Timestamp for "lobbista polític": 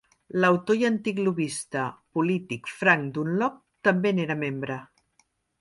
1.27-2.73